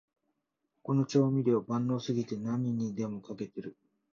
[0.81, 3.77] この調味料、万能すぎて何にでもかけてる